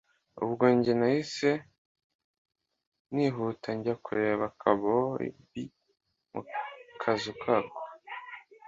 ubwo 0.43 0.63
njye 0.75 0.93
nahise 0.99 1.51
nihuta 3.13 3.69
njya 3.77 3.95
kureba 4.05 4.45
ka 4.59 4.71
bobi 4.81 5.27
mukazu 6.33 7.31
kako 7.43 7.81